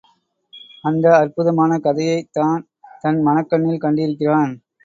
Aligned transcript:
அந்த 0.83 1.05
அற்புதமான 1.17 1.77
கதையைத் 1.79 2.31
தான் 2.31 2.63
தன் 3.01 3.21
மனக் 3.21 3.49
கண்ணில் 3.49 3.83
கண்டிருக்கிறான். 3.83 4.53